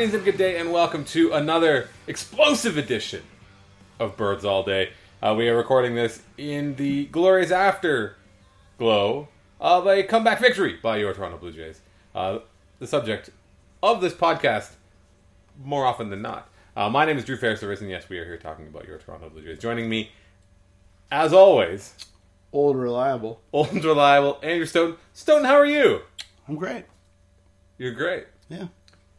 [0.00, 0.10] going?
[0.10, 3.22] Greetings and good day, and welcome to another explosive edition
[3.98, 4.92] of Birds All Day.
[5.22, 9.28] Uh, we are recording this in the glorious afterglow
[9.60, 11.82] of a comeback victory by your Toronto Blue Jays.
[12.14, 12.38] Uh,
[12.78, 13.28] the subject
[13.82, 14.70] of this podcast,
[15.62, 16.48] more often than not.
[16.74, 19.28] Uh, my name is Drew Fairservice, and yes, we are here talking about your Toronto
[19.28, 19.58] Blue Jays.
[19.58, 20.12] Joining me,
[21.12, 21.92] as always,
[22.54, 23.42] Old reliable.
[23.52, 24.96] old reliable Andrew Stone.
[25.12, 26.00] Stone, how are you?
[26.48, 26.86] I'm great.
[27.76, 28.28] You're great.
[28.48, 28.68] Yeah.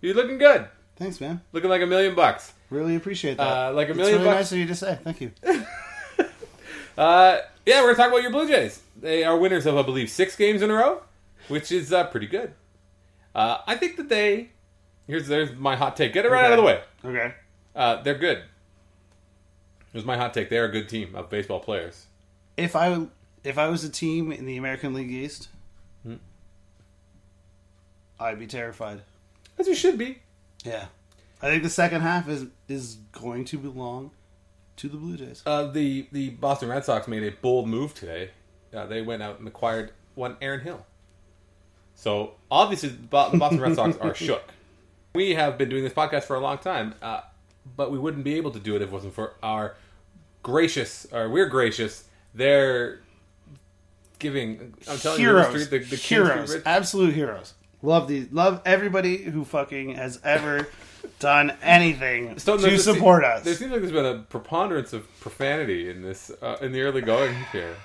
[0.02, 0.68] You're looking good.
[0.98, 1.42] Thanks, man.
[1.52, 2.54] Looking like a million bucks.
[2.70, 3.70] Really appreciate that.
[3.70, 4.38] Uh, like a million it's really bucks.
[4.40, 5.00] nice of you to say.
[5.04, 5.32] Thank you.
[6.98, 8.82] Uh, yeah, we're gonna talk about your Blue Jays.
[9.00, 11.02] They are winners of, I believe, six games in a row,
[11.48, 12.54] which is uh, pretty good.
[13.34, 14.50] Uh, I think that they.
[15.08, 16.12] Here's there's my hot take.
[16.12, 16.82] Get it right out of the way.
[17.04, 17.34] Okay.
[17.74, 18.44] Uh, they're good.
[19.94, 20.50] Here's my hot take.
[20.50, 22.08] They're a good team of baseball players.
[22.58, 23.08] If I
[23.46, 25.48] if I was a team in the American League East,
[26.04, 26.16] Hmm.
[28.20, 29.02] I'd be terrified.
[29.58, 30.20] As you should be.
[30.64, 30.86] Yeah.
[31.42, 34.12] I think the second half is is going to belong
[34.78, 35.42] to the Blue Jays.
[35.46, 38.32] Uh, the the Boston Red Sox made a bold move today.
[38.74, 40.86] Uh, they went out and acquired one Aaron Hill.
[41.96, 44.44] So obviously, the Boston Red Sox are shook.
[45.14, 47.22] We have been doing this podcast for a long time, uh,
[47.76, 49.76] but we wouldn't be able to do it if it wasn't for our
[50.42, 52.06] gracious, or we're gracious.
[52.34, 53.02] They're
[54.20, 54.74] giving.
[54.88, 55.48] I'm telling heroes.
[55.48, 56.56] you, the, street, the, the heroes.
[56.66, 57.54] Absolute heroes.
[57.82, 58.32] Love these.
[58.32, 60.68] Love everybody who fucking has ever
[61.20, 63.44] done anything So to support us.
[63.44, 67.02] There seems like there's been a preponderance of profanity in this uh, in the early
[67.02, 67.76] going here.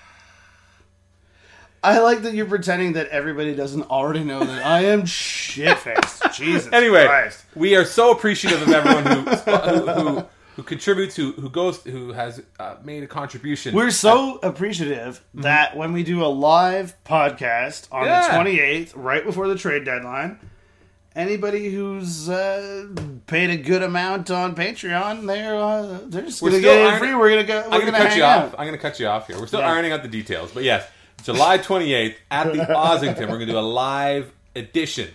[1.83, 6.23] I like that you're pretending that everybody doesn't already know that I am shit faced.
[6.35, 7.45] Jesus Anyway, Christ.
[7.55, 9.87] we are so appreciative of everyone who who,
[10.21, 13.75] who, who contributes, who who goes, who has uh, made a contribution.
[13.75, 18.23] We're so appreciative that when we do a live podcast on Yeah.
[18.43, 20.39] the 28th, right before the trade deadline,
[21.15, 22.89] anybody who's uh,
[23.27, 26.89] paid a good amount on Patreon, they're uh, they're just We're gonna still get it
[26.91, 27.15] iron- free.
[27.15, 27.59] We're gonna go.
[27.59, 28.45] We're I'm gonna, going to cut hang you out.
[28.47, 28.53] off.
[28.59, 29.39] I'm going to cut you off here.
[29.39, 29.71] We're still Yeah.
[29.73, 30.89] ironing out the details, but yes,
[31.23, 35.11] July 28th at the Ossington, we're going to do a live edition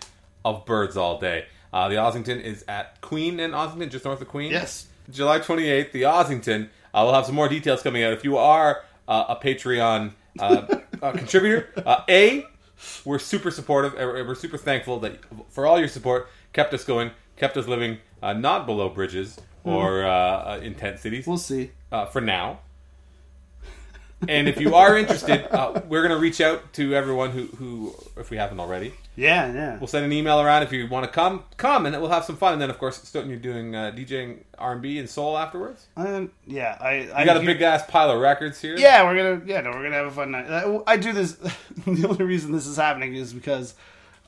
[0.46, 1.46] of Birds All Day.
[1.74, 4.52] Uh, the Ossington is at Queen and Ossington, just north of Queen.
[4.52, 4.88] Yes.
[5.12, 6.66] July 28th, the Ossington.
[6.94, 8.14] Uh, we'll have some more details coming out.
[8.14, 10.62] If you are uh, a Patreon uh,
[11.02, 12.46] contributor, uh, A,
[13.06, 13.94] we're super supportive.
[13.94, 18.34] We're super thankful that for all your support, kept us going, kept us living uh,
[18.34, 20.02] not below bridges or
[20.64, 21.72] in tent cities We'll see.
[21.92, 22.60] uh, for now.
[24.28, 27.96] And if you are interested, uh, we're going to reach out to everyone who, who,
[28.18, 29.78] if we haven't already, Yeah, yeah.
[29.80, 30.64] we'll send an email around.
[30.64, 32.54] If you want to come, come, and we'll have some fun.
[32.54, 35.88] And then, of course, Stoeten, you're doing uh, DJing R&B and soul afterwards.
[35.98, 37.10] Um, yeah, I.
[37.14, 38.78] I You got a big ass pile of records here.
[38.78, 39.42] Yeah, we're gonna.
[39.46, 40.46] Yeah, no, we're gonna have a fun night.
[40.48, 41.34] Uh, I do this.
[41.88, 43.74] the only reason this is happening is because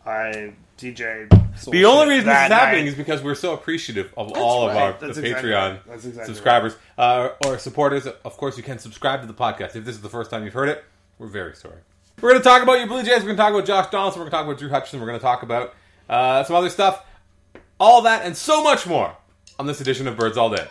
[0.05, 1.29] I DJ.
[1.71, 4.93] The only reason this is happening is because we're so appreciative of all of our
[4.93, 5.87] That's the exactly Patreon right.
[5.87, 8.07] That's exactly subscribers uh, or supporters.
[8.07, 9.75] Of course, you can subscribe to the podcast.
[9.75, 10.83] If this is the first time you've heard it,
[11.19, 11.77] we're very sorry.
[12.21, 13.19] We're going to talk about your Blue Jays.
[13.19, 14.19] We're going to talk about Josh Donaldson.
[14.19, 14.99] We're going to talk about Drew Hutchison.
[14.99, 15.73] We're going to talk about
[16.09, 17.05] uh, some other stuff.
[17.79, 19.15] All that and so much more
[19.59, 20.67] on this edition of Birds All Day.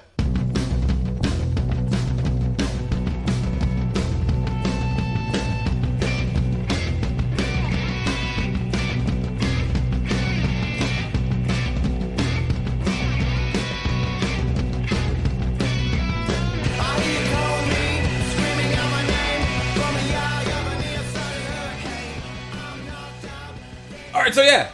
[24.43, 24.71] So yeah,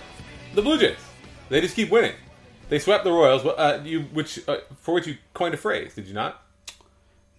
[0.54, 0.96] the Blue Jays.
[1.48, 2.14] They just keep winning.
[2.68, 6.06] They swept the Royals, uh, you which uh, for which you coined a phrase, did
[6.06, 6.42] you not?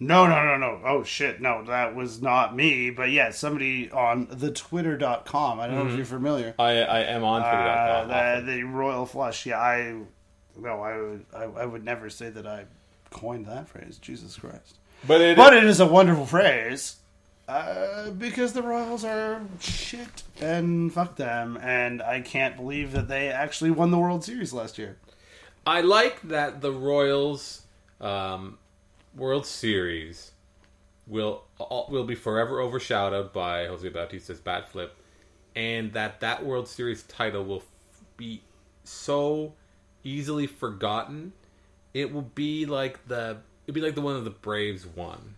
[0.02, 0.80] No, no, no, no.
[0.84, 2.90] Oh shit, no, that was not me.
[2.90, 5.60] But yeah, somebody on the Twitter.com.
[5.60, 6.54] I don't know if you're familiar.
[6.58, 8.46] I, I am on Uh, Twitter.com.
[8.46, 9.46] the, the Royal Flush.
[9.46, 10.00] Yeah, I.
[10.58, 11.26] No, I would.
[11.36, 12.64] I, I would never say that I
[13.10, 13.98] coined that phrase.
[13.98, 14.78] Jesus Christ.
[15.06, 16.96] but it, But it is a wonderful phrase.
[17.50, 23.28] Uh, because the Royals are shit and fuck them, and I can't believe that they
[23.28, 24.98] actually won the World Series last year.
[25.66, 27.62] I like that the Royals
[28.00, 28.56] um,
[29.16, 30.30] World Series
[31.08, 31.42] will
[31.88, 34.94] will be forever overshadowed by Jose Bautista's bat flip,
[35.56, 37.64] and that that World Series title will
[38.16, 38.42] be
[38.84, 39.54] so
[40.04, 41.32] easily forgotten.
[41.94, 45.34] It will be like the it'd be like the one of the Braves won,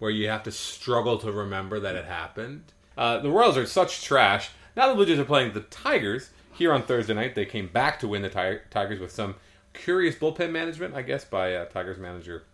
[0.00, 2.64] where you have to struggle to remember that it happened.
[2.98, 4.50] Uh, the Royals are such trash.
[4.76, 7.36] Now the Blue Jays are playing the Tigers here on Thursday night.
[7.36, 9.36] They came back to win the Ti- Tigers with some
[9.72, 12.44] curious bullpen management, I guess, by uh, Tigers manager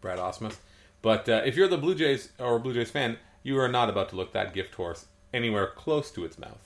[0.00, 0.56] Brad Ausmus.
[1.02, 3.88] But uh, if you're the Blue Jays or a Blue Jays fan, you are not
[3.90, 6.60] about to look that gift horse anywhere close to its mouth.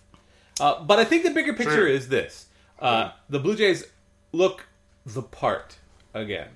[0.60, 1.88] Uh, but I think the bigger picture True.
[1.88, 2.46] is this:
[2.78, 3.84] uh, the Blue Jays
[4.32, 4.66] look
[5.04, 5.76] the part
[6.14, 6.48] again.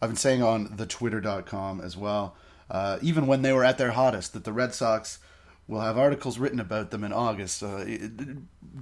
[0.00, 2.36] I've been saying on the twitter.com as well,
[2.70, 5.18] uh, even when they were at their hottest, that the Red Sox
[5.68, 7.84] will have articles written about them in August, uh,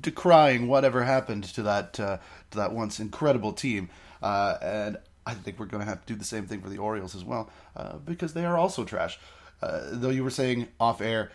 [0.01, 2.19] decrying whatever happened to that uh,
[2.51, 3.89] to that once incredible team.
[4.23, 4.97] Uh, and
[5.27, 7.25] I think we're going to have to do the same thing for the Orioles as
[7.25, 9.19] well, uh, because they are also trash.
[9.61, 11.33] Though you were saying off air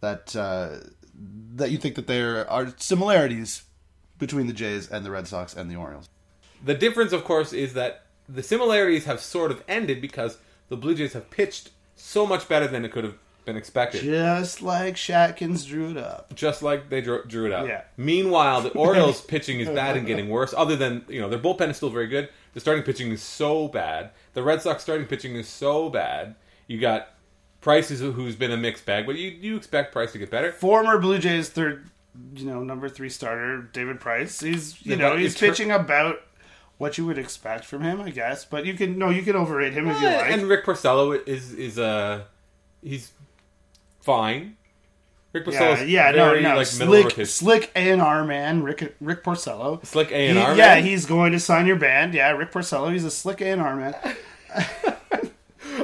[0.00, 0.34] that
[1.54, 3.64] that you think that there are similarities
[4.18, 6.08] between the Jays and the Red Sox and the Orioles.
[6.64, 10.38] The difference, of course, is that the similarities have sort of ended because
[10.68, 14.02] the Blue Jays have pitched so much better than it could have been expected.
[14.02, 16.32] Just like Shatkins drew it up.
[16.34, 17.66] Just like they drew, drew it up.
[17.66, 17.82] Yeah.
[17.96, 20.54] Meanwhile, the Orioles pitching is bad and getting worse.
[20.56, 22.28] Other than you know, their bullpen is still very good.
[22.54, 24.10] The starting pitching is so bad.
[24.34, 26.34] The Red Sox starting pitching is so bad.
[26.66, 27.08] You got
[27.60, 30.52] Price, is, who's been a mixed bag, but you you expect Price to get better.
[30.52, 31.88] Former Blue Jays third,
[32.36, 34.40] you know, number three starter David Price.
[34.40, 36.20] He's you Yeah, know he's her- pitching about
[36.82, 38.44] what you would expect from him, I guess.
[38.44, 40.32] But you can no, you can overrate him if you like.
[40.32, 42.24] And Rick Porcello is is uh
[42.82, 43.12] he's
[44.00, 44.56] fine.
[45.32, 49.22] Rick yeah, yeah, very no, no, like slick, slick A and R man, Rick Rick
[49.22, 49.82] Porcello.
[49.86, 50.56] Slick A and R.
[50.56, 52.12] yeah, he's going to sign your band.
[52.12, 52.92] Yeah, Rick Porcello.
[52.92, 53.94] He's a slick A and R man.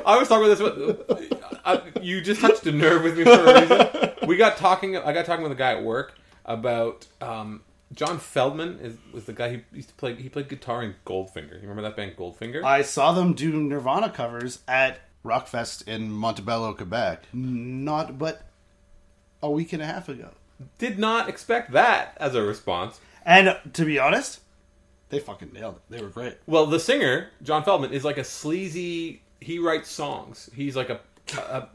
[0.04, 0.60] I was talking about this.
[0.60, 4.28] With, I, you just touched a nerve with me for a reason.
[4.28, 4.96] We got talking.
[4.96, 7.62] I got talking with a guy at work about um,
[7.92, 8.78] John Feldman.
[8.80, 10.14] Is was the guy he used to play?
[10.14, 11.54] He played guitar in Goldfinger.
[11.54, 12.62] You remember that band Goldfinger?
[12.64, 17.22] I saw them do Nirvana covers at Rockfest in Montebello, Quebec.
[17.32, 18.42] Not but
[19.42, 20.30] a week and a half ago.
[20.78, 23.00] Did not expect that as a response.
[23.24, 24.40] And to be honest,
[25.10, 25.82] they fucking nailed it.
[25.88, 26.36] They were great.
[26.46, 29.22] Well, the singer John Feldman is like a sleazy.
[29.40, 30.50] He writes songs.
[30.54, 31.00] He's like a,
[31.38, 31.68] a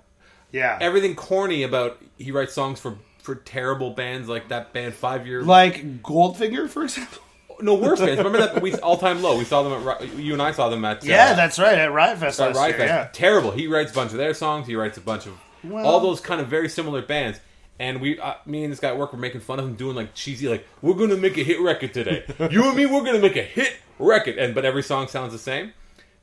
[0.52, 0.78] Yeah.
[0.82, 2.02] everything corny about.
[2.18, 5.42] He writes songs for for terrible bands like that band Five Year.
[5.42, 7.20] like Goldfinger, for example.
[7.62, 8.18] no worse bands.
[8.18, 9.38] Remember that we all time low.
[9.38, 11.78] We saw them at you and I saw them at uh, Yeah, that's right.
[11.78, 12.76] At Riot Fest at Riot.
[12.76, 12.88] Fest.
[12.90, 13.10] Yeah.
[13.14, 13.52] Terrible.
[13.52, 14.68] He writes a bunch of their songs.
[14.68, 15.34] He writes a bunch of
[15.64, 17.40] Well- all those kind of very similar bands.
[17.80, 19.96] And we, uh, me and this guy at work were making fun of him doing
[19.96, 22.24] like cheesy, like we're gonna make a hit record today.
[22.52, 25.40] you and me, we're gonna make a hit record, and but every song sounds the
[25.40, 25.74] same.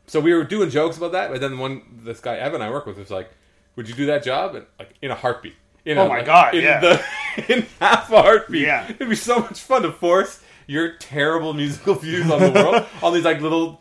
[0.06, 2.87] So we were doing jokes about that, but then one this guy Evan I work
[2.87, 3.31] with was like,
[3.75, 5.55] "Would you do that job?" And, like in a heartbeat.
[5.85, 6.81] In Oh my like, God, In yeah.
[6.81, 7.05] the
[7.55, 8.62] in half a heartbeat.
[8.62, 8.88] Yeah.
[8.91, 13.11] It'd be so much fun to force your terrible musical views on the world, all
[13.12, 13.81] these like little.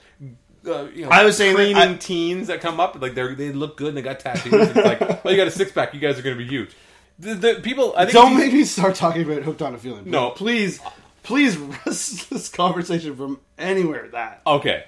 [0.65, 3.51] Uh, you know, I was saying that I- teens that come up like they they
[3.51, 4.53] look good and they got tattoos.
[4.53, 6.75] It's like, well, you got a six pack, you guys are going to be huge.
[7.17, 9.77] The, the people, I think, Don't these- make me start talking about Hooked on a
[9.77, 10.09] Feeling.
[10.09, 10.29] No.
[10.31, 10.79] please,
[11.23, 14.41] please, wrest this conversation from anywhere that.
[14.47, 14.85] Okay.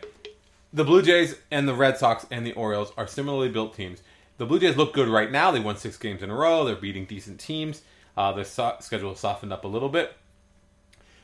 [0.74, 4.02] The Blue Jays and the Red Sox and the Orioles are similarly built teams.
[4.42, 5.52] The Blue Jays look good right now.
[5.52, 6.66] They won six games in a row.
[6.66, 7.84] They're beating decent teams.
[8.18, 10.16] Uh, their so- schedule softened up a little bit.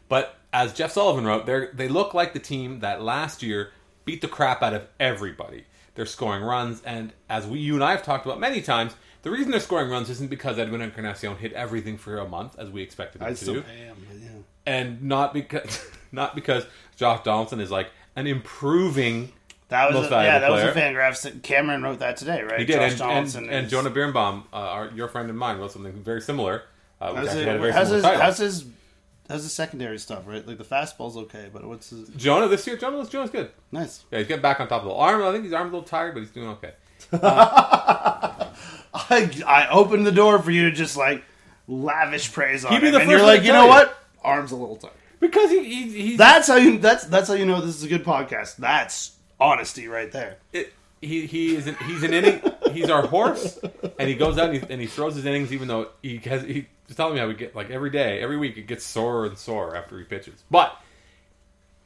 [0.08, 3.72] But as Jeff Sullivan wrote, they they look like the team that last year
[4.06, 5.66] beat the crap out of everybody.
[5.96, 9.32] They're scoring runs, and as we, you and I have talked about many times, the
[9.32, 12.84] reason they're scoring runs isn't because Edwin Encarnacion hit everything for a month as we
[12.84, 14.30] expected him I to do am, yeah.
[14.68, 19.34] and not because not because Josh Donaldson is like an improving.
[19.70, 20.94] That was a, yeah, that was a player.
[20.94, 21.44] Fangraphs.
[21.44, 22.60] Cameron wrote that today, right?
[22.60, 25.58] He did, Josh and, Donaldson and, and Jonah Birenbaum, uh, our, your friend and mine,
[25.58, 26.64] wrote something very similar.
[27.02, 28.66] Uh, How's, it, very how's, similar his, how's his
[29.30, 30.24] how's his secondary stuff?
[30.26, 32.78] Right, like the fastball's okay, but what's his Jonah this year?
[32.78, 33.52] Jonah, Jonah's good.
[33.72, 34.04] nice?
[34.10, 35.22] Yeah, he's getting back on top of the arm.
[35.22, 36.72] I think his arm's a little tired, but he's doing okay.
[37.14, 38.50] I
[39.46, 41.24] I opened the door for you to just like
[41.68, 43.98] lavish praise on him, the and you're like, you know you." what?
[44.24, 44.94] Arm's a little tight.
[45.20, 46.78] Because he, he he's That's how you.
[46.78, 48.56] That's that's how you know this is a good podcast.
[48.58, 50.38] That's honesty right there.
[50.54, 52.42] it, he he is an, he's an inning.
[52.72, 53.60] He's our horse,
[54.00, 56.44] and he goes out and he, and he throws his innings, even though he has
[56.44, 59.26] he was telling me how we get like every day, every week, it gets sorer
[59.26, 60.44] and sorer after he pitches.
[60.50, 60.76] But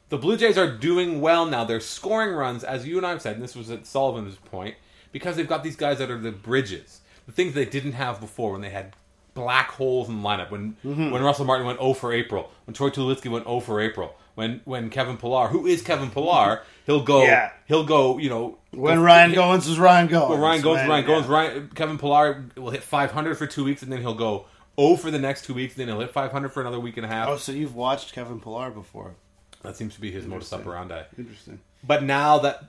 [0.08, 1.64] the Blue Jays are doing well now.
[1.64, 4.76] They're scoring runs, as you and I have said, and this was at Sullivan's point,
[5.10, 8.52] because they've got these guys that are the bridges, the things they didn't have before
[8.52, 8.94] when they had
[9.34, 10.50] black holes in the lineup.
[10.50, 11.10] When Mm-hmm.
[11.10, 14.60] when Russell Martin went 0 for April, when Troy Tulowitzki went 0 for April, when
[14.64, 17.50] when Kevin Pillar, who is Kevin Pillar, he'll go Yeah.
[17.66, 20.30] he'll go, you know, When go- Ryan Goins was Ryan Goins.
[20.30, 21.32] when Ryan Goins, When- Ryan Goins, yeah.
[21.32, 24.46] Ryan Kevin Pillar will hit 500 for two weeks, and then he'll go
[24.78, 25.74] 0 for the next two weeks.
[25.74, 27.28] And then he'll hit 500 for another week and a half.
[27.28, 29.14] Oh, so you've watched Kevin Pillar before?
[29.62, 31.02] That seems to be his modus operandi.
[31.18, 31.60] Interesting.
[31.84, 32.64] But now that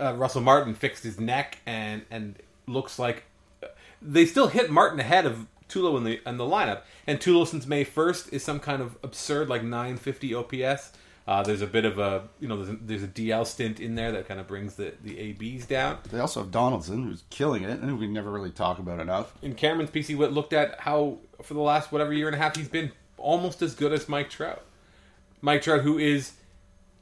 [0.00, 3.24] uh, Russell Martin fixed his neck and and looks like
[4.02, 7.66] they still hit Martin ahead of Tulo in the in the lineup, and Tulo since
[7.66, 10.92] May first is some kind of absurd like 950 OPS.
[11.26, 13.96] Uh, there's a bit of a you know there's a, there's a DL stint in
[13.96, 15.98] there that kind of brings the the ABs down.
[16.10, 19.32] They also have Donaldson, who's killing it, and we never really talk about enough.
[19.42, 22.56] And Cameron's PC Wit looked at how for the last whatever year and a half
[22.56, 24.62] he's been almost as good as Mike Trout.
[25.40, 26.32] Mike Trout, who is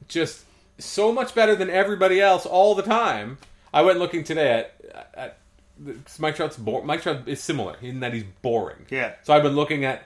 [0.07, 0.45] just
[0.77, 3.37] so much better than everybody else all the time.
[3.73, 5.37] I went looking today at, at
[6.19, 8.85] Mike Trout's bo- Mike Trout is similar in that he's boring.
[8.89, 9.13] Yeah.
[9.23, 10.03] So I've been looking at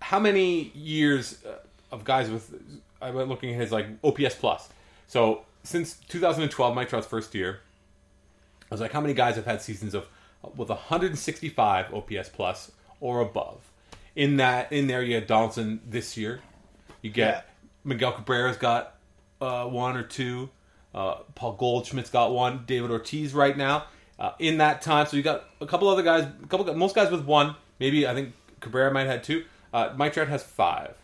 [0.00, 1.56] how many years uh,
[1.90, 2.54] of guys with.
[3.00, 4.68] I went looking at his like OPS plus.
[5.06, 7.60] So since 2012, Mike Trout's first year,
[8.70, 10.08] I was like, how many guys have had seasons of
[10.56, 13.60] with 165 OPS plus or above?
[14.16, 16.40] In that, in there, you had Donaldson this year.
[17.02, 17.48] You get
[17.84, 18.96] Miguel Cabrera's got
[19.40, 20.50] uh, one or two.
[20.94, 22.64] Uh, Paul Goldschmidt's got one.
[22.66, 23.84] David Ortiz right now.
[24.18, 26.24] Uh, in that time, so you got a couple other guys.
[26.42, 27.54] A couple, most guys with one.
[27.78, 29.44] Maybe I think Cabrera might have had two.
[29.72, 30.94] Uh, Mike Trout has five.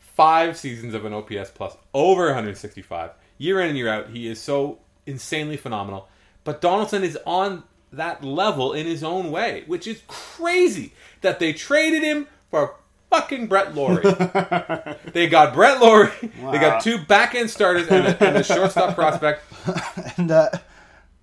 [0.00, 3.10] Five seasons of an OPS plus over 165.
[3.38, 6.08] Year in and year out, he is so insanely phenomenal.
[6.44, 11.52] But Donaldson is on that level in his own way, which is crazy that they
[11.52, 12.76] traded him for
[13.10, 14.02] fucking Brett Lawrie.
[15.12, 16.10] they got Brett Lawrie.
[16.22, 19.42] They got two back end starters and a, and a shortstop prospect.
[20.16, 20.50] And uh,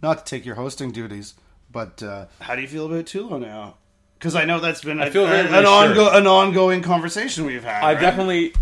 [0.01, 1.34] not to take your hosting duties,
[1.72, 3.75] but uh, How do you feel about Tulo now?
[4.17, 5.98] Because I know that's been a, feel very an, an, reassured.
[5.98, 7.84] ongo- an ongoing conversation we've had.
[7.84, 8.01] I right?
[8.01, 8.53] definitely,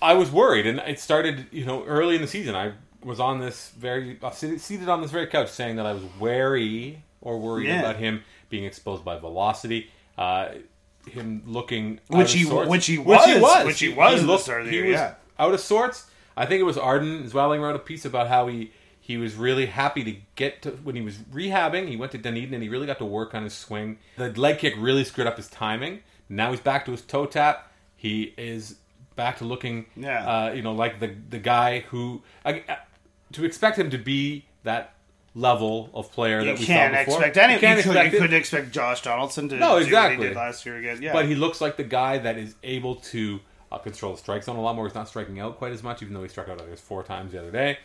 [0.00, 2.54] I was worried, and it started, you know, early in the season.
[2.54, 2.72] I
[3.02, 6.04] was on this very uh, seated seated on this very couch, saying that I was
[6.20, 7.80] wary or worried Yeah.
[7.80, 10.50] about him being exposed by velocity, uh,
[11.10, 12.70] him looking out Which of he- sorts.
[12.70, 14.76] which he which he was, was, which he was at the start of the he
[14.78, 15.14] year, was yeah.
[15.38, 16.06] out of sorts.
[16.36, 18.70] I think it was Arden Zwelling wrote a piece about how he.
[19.04, 21.88] He was really happy to get to when he was rehabbing.
[21.88, 23.98] He went to Dunedin and he really got to work on his swing.
[24.16, 26.00] The leg kick really screwed up his timing.
[26.28, 27.70] Now he's back to his toe tap.
[27.96, 28.76] He is
[29.16, 30.24] back to looking, Yeah.
[30.46, 32.78] uh, you know, like the the guy who I, I-
[33.32, 34.94] to expect him to be that
[35.34, 37.14] level of player You that we can't saw before.
[37.18, 37.54] expect any.
[37.54, 40.16] You can't you, could, expect you couldn't expect Josh Donaldson to No, do what exactly.
[40.18, 41.02] he did last year again.
[41.02, 43.40] Yeah, But he looks like the guy that is able to
[43.72, 44.86] uh, control the strike zone a lot more.
[44.86, 47.02] He's not striking out quite as much, even though he struck out I guess four
[47.02, 47.78] times the other day.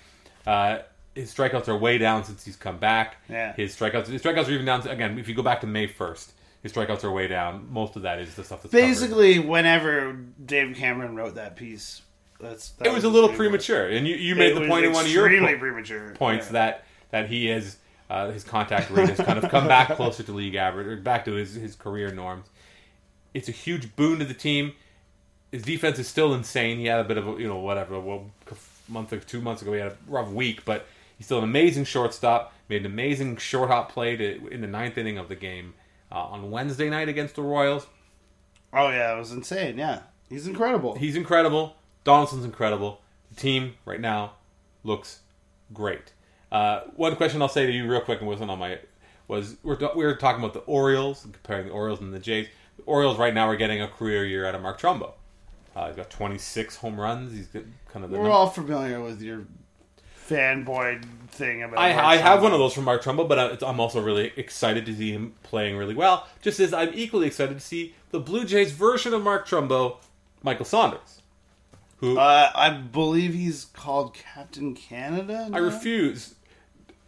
[0.46, 0.80] Uh,
[1.18, 3.18] his strikeouts are way down since he's come back.
[3.30, 3.54] Yeah.
[3.56, 4.82] His strikeouts, his strikeouts are even down.
[4.84, 6.32] To, again, if you go back to May first,
[6.64, 7.68] his strikeouts are way down.
[7.72, 8.86] Most of that is the stuff that's covered.
[8.86, 10.14] basically whenever
[10.46, 12.02] David Cameron wrote that piece,
[12.40, 14.68] that's that It was a little pretty much- premature, and you, you It made the
[14.68, 16.52] point in one of your po- premature points Yeah.
[16.54, 17.78] that that he is
[18.10, 21.26] uh, his contact rate has kind of come back closer to league average or back
[21.26, 22.46] to his, his career norms.
[23.34, 24.74] It's a huge boon to the team.
[25.52, 26.78] His defense is still insane.
[26.80, 28.56] He had a bit of a you know whatever well, a
[28.92, 30.86] month or two months ago he had a rough week, but
[31.18, 32.54] he's still an amazing shortstop.
[32.70, 35.74] Made an amazing short hop play to, in the ninth inning of the game
[36.12, 37.88] uh, on Wednesday night against the Royals.
[38.74, 39.78] Oh yeah, it was insane.
[39.78, 40.96] Yeah, he's incredible.
[40.96, 41.76] He's incredible.
[42.04, 43.02] Donaldson's incredible.
[43.30, 44.34] The team right now
[44.84, 45.20] looks
[45.74, 46.14] great.
[46.52, 48.80] Uh, one question I'll say to you real quick and wasn't on my
[49.28, 52.48] was we're, we were talking about the Orioles comparing the Orioles and the Jays.
[52.78, 55.14] The Orioles right now are getting a career year out of Mark Trumbo.
[55.76, 57.34] Uh, he's got 26 home runs.
[57.34, 59.46] He's kind of the We're num- all familiar with your
[60.28, 61.80] fanboy thing about.
[61.80, 64.96] I, I have one of those from Mark Trumbo, but I'm also really excited to
[64.96, 66.28] see him playing really well.
[66.42, 69.98] Just as I'm equally excited to see the Blue Jays version of Mark Trumbo,
[70.44, 71.22] Michael Saunders,
[71.98, 75.50] who Uh, I believe he's called Captain Canada.
[75.52, 76.36] I refuse.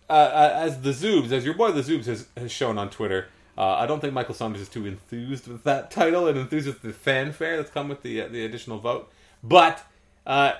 [0.09, 3.27] Uh, uh, as the Zoobs, as your boy the Zoobs has, has shown on Twitter,
[3.55, 6.81] uh, I don't think Michael Saunders is too enthused with that title and enthused with
[6.81, 9.11] the fanfare that's come with the uh, the additional vote.
[9.43, 9.85] But
[10.25, 10.53] uh,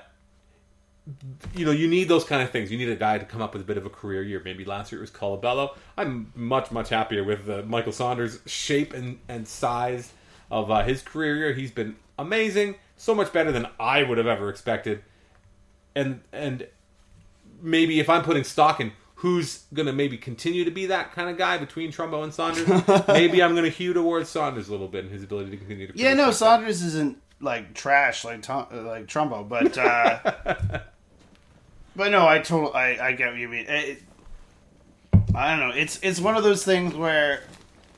[1.55, 2.71] you know, you need those kind of things.
[2.71, 4.41] You need a guy to come up with a bit of a career year.
[4.43, 5.75] Maybe last year it was Colabello.
[5.97, 10.13] I'm much much happier with uh, Michael Saunders' shape and and size
[10.51, 11.53] of uh, his career year.
[11.53, 15.03] He's been amazing, so much better than I would have ever expected.
[15.95, 16.67] And and
[17.61, 21.29] maybe if I'm putting stock in who's going to maybe continue to be that kind
[21.29, 22.67] of guy between Trumbo and Saunders,
[23.07, 25.87] maybe I'm going to hew towards Saunders a little bit and his ability to continue
[25.87, 25.97] to.
[25.97, 26.31] Yeah, no.
[26.31, 30.19] Saunders isn't like trash like Tom, like Trumbo, but uh,
[31.95, 33.65] but no, I total I, I get what you mean.
[33.67, 34.03] It,
[35.35, 35.75] I don't know.
[35.75, 37.43] It's it's one of those things where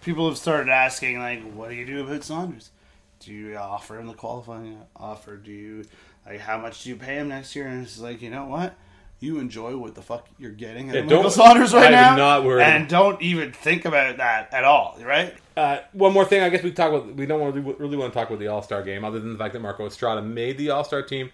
[0.01, 2.71] people have started asking like, what do you do about Saunders?
[3.19, 5.37] Do you offer him the qualifying offer?
[5.37, 5.85] Do you
[6.25, 7.67] like how much do you pay him next year?
[7.67, 8.75] And it's like, you know what?
[9.21, 12.43] You enjoy what the fuck you're getting at Yeah, Michael Saunders right I now, not
[12.43, 12.63] worry.
[12.63, 15.33] and don't even think about that at all, right?
[15.55, 17.15] Uh, one more thing, I guess we talk about.
[17.15, 19.31] We don't want to really want to talk about the All Star game, other than
[19.33, 21.29] the fact that Marco Estrada made the All Star team,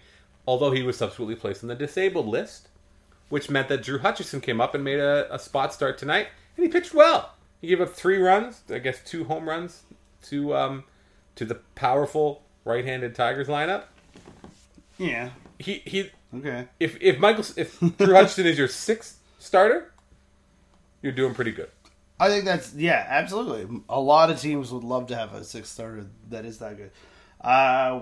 [0.46, 2.68] although he was subsequently placed on the disabled list,
[3.30, 6.28] which meant that Drew Hutchison came up and made a, a spot start tonight,
[6.58, 7.36] and he pitched well.
[7.62, 9.84] He gave up three runs, I guess two home runs
[10.24, 10.84] to um,
[11.36, 13.84] to the powerful right-handed Tigers lineup.
[14.98, 15.30] Yeah.
[15.58, 16.10] He he.
[16.36, 16.66] Okay.
[16.78, 19.92] If if Michael if Drew Hutchison is your sixth starter,
[21.02, 21.70] you're doing pretty good.
[22.20, 23.80] I think that's yeah, absolutely.
[23.88, 26.90] A lot of teams would love to have a sixth starter that is that good.
[27.40, 28.00] Uh,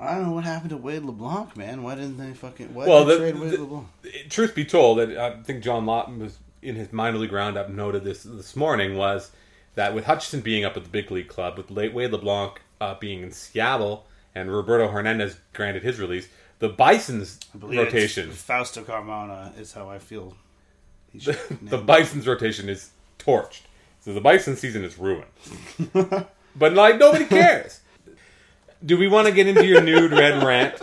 [0.00, 1.82] I don't know what happened to Wade LeBlanc, man.
[1.82, 2.72] Why didn't they fucking?
[2.74, 3.86] Why Well, the- trade Wade the- LeBlanc?
[4.30, 8.22] truth be told, I think John Lawton was in his minor league roundup noted this
[8.24, 9.30] this morning was
[9.74, 12.94] that with Hutchison being up at the big league club, with Le- Wade LeBlanc uh,
[13.00, 19.58] being in Seattle, and Roberto Hernandez granted his release, the Bison's I rotation, Fausto Carmona
[19.58, 20.34] is how I feel.
[21.12, 21.18] He
[21.62, 23.62] the Bison's rotation is torched.
[24.00, 25.26] So the Bison season is ruined.
[26.56, 27.80] but like nobody cares.
[28.84, 30.80] Do we want to get into your nude red rant?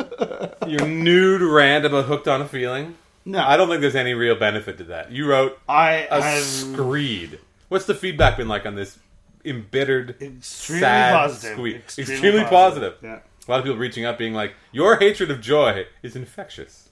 [0.67, 2.95] Your nude rant about hooked on a feeling?
[3.23, 5.11] no, I don't think there's any real benefit to that.
[5.11, 7.39] You wrote I a have screed.
[7.69, 8.99] What's the feedback been like on this
[9.45, 11.53] embittered, extremely sad positive.
[11.55, 11.75] squeak?
[11.77, 12.95] Extremely, Extremely positive.
[13.01, 13.19] Yeah.
[13.47, 16.89] A lot of people reaching out, being like, "Your hatred of joy is infectious."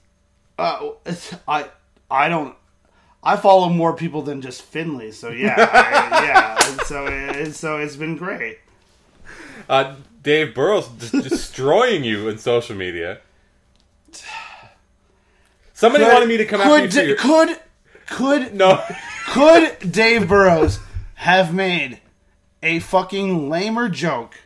[0.58, 1.66] Uh, it's- I
[2.10, 2.54] I don't.
[3.22, 6.70] I follow more people than just Finley, so yeah, I, yeah.
[6.70, 8.58] And so it, so it's been great.
[9.68, 13.18] Uh, Dave Burrows just destroying you in social media.
[15.72, 17.58] Somebody wanted me to come after you could, could
[18.06, 18.82] could No,
[19.28, 20.78] could Dave Burrows
[21.16, 22.00] have made
[22.62, 24.36] a fucking lamer joke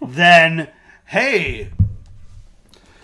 [0.00, 0.68] than
[1.12, 1.68] hey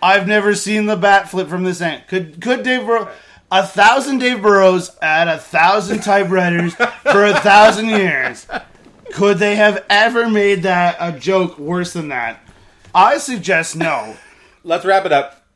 [0.02, 2.04] I've never seen the bat flip from this end.
[2.08, 3.08] Could could Dave Burrows
[3.50, 8.46] a thousand Dave Burrows at a thousand typewriters for a thousand years?
[9.12, 12.40] Could they have ever made that a joke worse than that?
[12.94, 14.16] I suggest no.
[14.64, 15.46] let's wrap it up.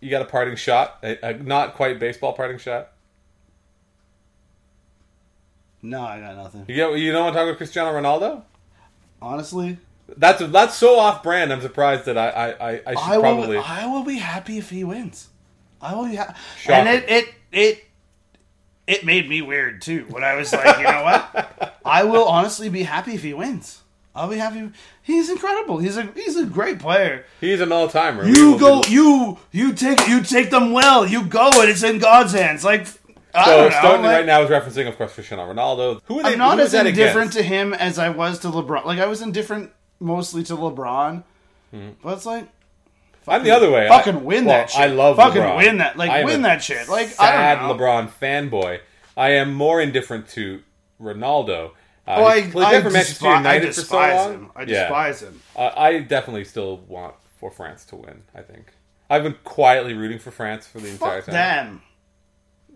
[0.00, 2.92] You got a parting shot, a, a not quite baseball parting shot.
[5.82, 6.64] No, I got nothing.
[6.68, 8.42] You you don't want to talk about Cristiano Ronaldo?
[9.20, 9.78] Honestly,
[10.16, 11.52] That's that's so off brand.
[11.52, 13.22] I'm surprised that I I, I, I should I will.
[13.22, 13.58] probably.
[13.58, 15.28] I will be happy if he wins.
[15.80, 16.34] I will be happy.
[16.68, 17.84] And it it it
[18.86, 20.06] it made me weird too.
[20.08, 21.76] When I was like, you know what?
[21.84, 23.82] I will honestly be happy if he wins.
[24.14, 24.70] I'll be happy.
[25.02, 25.78] He's incredible.
[25.78, 27.24] He's a he's a great player.
[27.40, 28.26] He's an all timer.
[28.26, 28.82] You go.
[28.88, 31.06] You you take you take them well.
[31.06, 32.64] You go and it's in God's hands.
[32.64, 32.86] Like
[33.34, 34.08] I So don't know.
[34.08, 36.00] Like- right now is referencing, of course, Cristiano Ronaldo.
[36.06, 36.32] Who are they?
[36.32, 37.36] I'm not as indifferent against?
[37.36, 38.86] to him as I was to LeBron.
[38.86, 41.22] Like I was indifferent mostly to LeBron,
[42.02, 42.48] but it's like
[43.26, 43.88] I'm the other way.
[43.88, 44.80] fucking I, win well, that shit.
[44.80, 45.26] I love LeBron.
[45.26, 45.56] Fucking LeBron.
[45.58, 46.88] win that- like, I win that shit.
[46.88, 47.84] Like, I sad don't know.
[47.84, 48.80] LeBron fanboy.
[49.16, 50.62] I am more indifferent to
[51.00, 51.70] Ronaldo.
[52.06, 54.32] Uh, Oh, I, played I, for Manchester despi- I United so despise long.
[54.32, 54.50] him.
[54.56, 54.66] I Yeah.
[54.84, 55.42] despise him.
[55.54, 58.22] Uh, I definitely still want for France to win.
[58.34, 58.72] I think
[59.10, 61.34] I've been quietly rooting for France for the entire Fuck time.
[61.34, 61.82] them.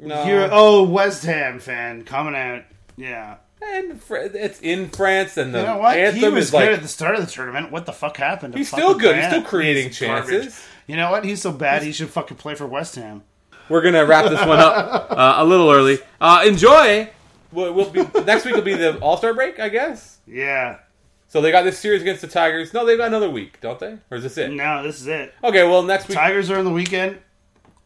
[0.00, 2.64] No, You're oh West Ham fan coming out.
[2.96, 3.36] Yeah.
[3.74, 4.00] And
[4.34, 5.96] it's in France, and the You know what?
[5.96, 7.70] anthem He was is good like at the start of the tournament.
[7.70, 8.52] What the fuck happened?
[8.52, 9.16] to he's still good.
[9.16, 10.30] He's still creating He's garbage.
[10.30, 10.64] chances.
[10.86, 11.24] You know what?
[11.24, 11.82] He's so bad.
[11.82, 13.22] He should fucking play for West Ham.
[13.68, 15.98] We're gonna wrap this one up uh, a little early.
[16.20, 17.08] Uh, enjoy.
[17.52, 18.54] We'll, we'll be next week.
[18.54, 20.18] Will be the All Star break, I guess.
[20.26, 20.78] Yeah.
[21.28, 22.74] So they got this series against the Tigers.
[22.74, 23.96] No, they've got another week, don't they?
[24.10, 24.50] Or is this it?
[24.50, 25.32] No, this is it.
[25.42, 26.18] Okay, well next week.
[26.18, 27.18] Tigers are in the weekend.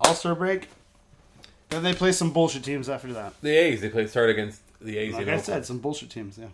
[0.01, 0.69] All Star break.
[1.69, 3.35] Then they play some bullshit teams after that.
[3.43, 3.81] The A's.
[3.81, 6.39] They play start against the A's Like I said, some bullshit teams.
[6.39, 6.47] Yeah.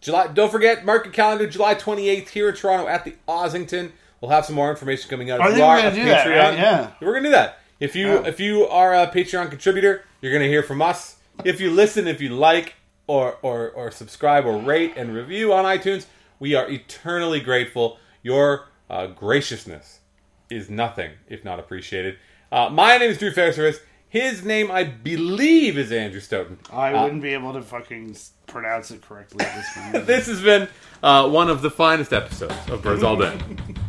[0.00, 0.28] July.
[0.28, 1.46] Don't forget, mark your calendar.
[1.46, 3.92] July 28th here in Toronto at the Ossington.
[4.20, 5.40] We'll have some more information coming out.
[5.40, 6.58] I If think we're gonna a do that, right?
[6.58, 6.90] Yeah.
[7.00, 7.58] we're gonna do that.
[7.80, 8.26] If you Yeah.
[8.26, 11.16] if you are a Patreon contributor, you're gonna hear from us.
[11.44, 12.74] If you listen, if you like
[13.08, 16.06] or or or subscribe or rate and review on iTunes,
[16.38, 17.98] we are eternally grateful.
[18.22, 19.98] Your uh, graciousness
[20.48, 22.16] is nothing if not appreciated.
[22.52, 23.80] Uh, my name is Drew Fairservice.
[24.12, 26.58] His name, I believe, is Andrew Stoeten.
[26.70, 28.14] I Uh, wouldn't be able to fucking
[28.46, 30.68] pronounce it correctly this this has been
[31.02, 33.32] uh, one of the finest episodes of Birds All Day.